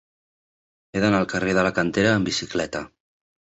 He 0.95 1.03
d'anar 1.03 1.19
al 1.25 1.29
carrer 1.35 1.53
de 1.59 1.67
la 1.69 1.73
Cantera 1.81 2.17
amb 2.17 2.33
bicicleta. 2.33 2.85